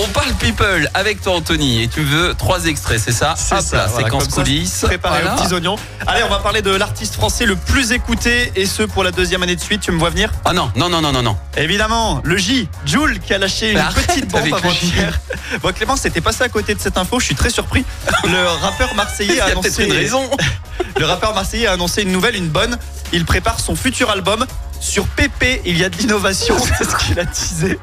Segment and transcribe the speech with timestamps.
[0.00, 3.76] On parle people avec toi Anthony et tu veux trois extraits, c'est ça C'est ça,
[3.78, 4.82] là, voilà, séquence coulisses.
[4.82, 5.34] Préparé Voilà.
[5.34, 5.74] aux petits oignons.
[6.06, 9.42] Allez, on va parler de l'artiste français le plus écouté et ce pour la deuxième
[9.42, 9.80] année de suite.
[9.80, 11.36] Tu me vois venir Ah non, non, non, non, non, non.
[11.56, 15.18] Évidemment, le J, Jules, qui a lâché une petite bombe avant-hier.
[15.62, 17.18] Bon, Clément, c'était passé à côté de cette info.
[17.18, 17.84] Je suis très surpris.
[18.24, 20.30] Le rappeur Il marseillais a annoncé une raison.
[20.96, 22.78] Le rappeur marseillais a annoncé une nouvelle, une bonne.
[23.12, 24.46] Il prépare son futur album.
[24.80, 26.56] Sur PP, il y a de l'innovation.
[26.78, 27.80] C'est ce qu'il a teasé.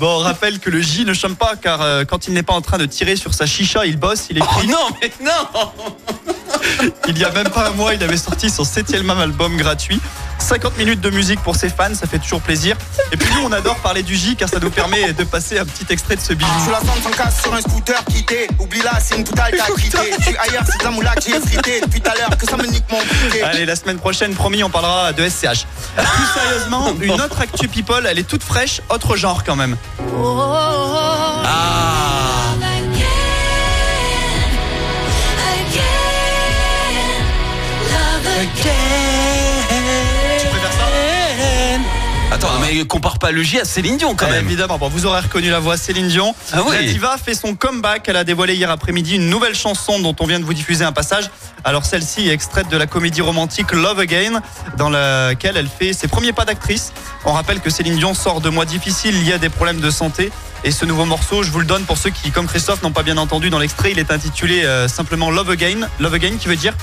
[0.00, 2.52] Bon, on rappelle que le J ne chôme pas car euh, quand il n'est pas
[2.52, 4.68] en train de tirer sur sa chicha, il bosse, il Oh écrit.
[4.68, 9.10] non, mais non Il y a même pas un mois, il avait sorti son septième
[9.10, 10.00] album gratuit.
[10.48, 12.74] 50 minutes de musique pour ses fans, ça fait toujours plaisir.
[13.12, 15.66] Et puis nous, on adore parler du J car ça nous permet de passer un
[15.66, 16.50] petit extrait de ce bijou.
[16.64, 19.74] Sous la zone sans casse sur un scooter quitté Oublie là c'est une totale t'as
[19.74, 22.38] quitté Je suis ailleurs c'est de la moula que j'ai frité Depuis tout à l'heure
[22.38, 25.66] que ça me nique mon briquet Allez, la semaine prochaine, promis, on parlera de SCH.
[25.96, 29.76] Plus sérieusement, une autre actu people, elle est toute fraîche, autre genre quand même.
[30.00, 30.87] Ah
[42.38, 44.46] Attends, mais compare pas le J à Céline Dion quand Eh, même.
[44.46, 46.36] Évidemment, bon, vous aurez reconnu la voix Céline Dion.
[46.52, 46.76] Ah oui.
[46.76, 48.04] La diva fait son comeback.
[48.08, 50.92] Elle a dévoilé hier après-midi une nouvelle chanson dont on vient de vous diffuser un
[50.92, 51.30] passage.
[51.64, 54.40] Alors celle-ci est extraite de la comédie romantique Love Again,
[54.76, 56.92] dans laquelle elle fait ses premiers pas d'actrice.
[57.24, 60.30] On rappelle que Céline Dion sort de mois difficiles liés à des problèmes de santé.
[60.62, 63.02] Et ce nouveau morceau, je vous le donne pour ceux qui, comme Christophe, n'ont pas
[63.02, 65.88] bien entendu dans l'extrait, il est intitulé euh, simplement Love Again.
[65.98, 66.74] Love Again qui veut dire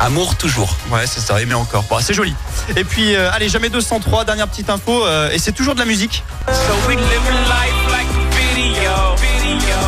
[0.00, 0.76] Amour toujours.
[0.90, 1.84] Ouais, c'est ça, aimer encore.
[1.84, 2.34] Bon, c'est joli.
[2.76, 5.86] Et puis, euh, allez, jamais 203, dernière petite info, euh, et c'est toujours de la
[5.86, 6.24] musique.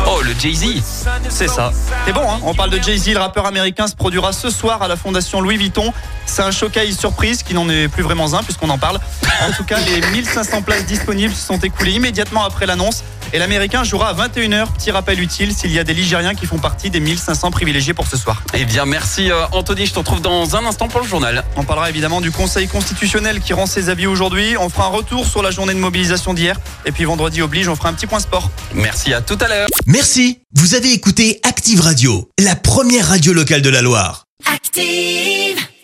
[0.09, 0.81] Oh, le Jay-Z.
[1.29, 1.71] C'est ça.
[2.05, 4.87] C'est bon, hein On parle de Jay-Z, le rappeur américain se produira ce soir à
[4.87, 5.93] la fondation Louis Vuitton.
[6.25, 8.99] C'est un showcase surprise qui n'en est plus vraiment un puisqu'on en parle.
[9.47, 13.03] En tout cas, les 1500 places disponibles se sont écoulées immédiatement après l'annonce.
[13.33, 14.73] Et l'américain jouera à 21h.
[14.73, 18.07] Petit rappel utile s'il y a des Ligériens qui font partie des 1500 privilégiés pour
[18.07, 18.41] ce soir.
[18.53, 19.85] Eh bien, merci euh, Anthony.
[19.85, 21.43] Je te retrouve dans un instant pour le journal.
[21.55, 24.55] On parlera évidemment du Conseil constitutionnel qui rend ses avis aujourd'hui.
[24.57, 26.59] On fera un retour sur la journée de mobilisation d'hier.
[26.85, 28.49] Et puis vendredi oblige, on fera un petit point sport.
[28.73, 29.67] Merci à tout à l'heure.
[29.85, 34.25] Merci, vous avez écouté Active Radio, la première radio locale de la Loire.
[34.53, 35.46] Active.